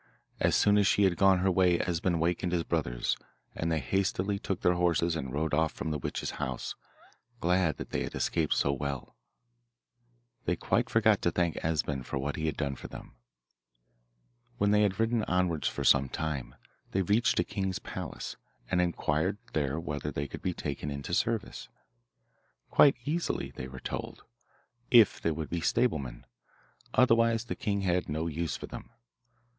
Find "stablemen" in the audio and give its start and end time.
25.61-26.25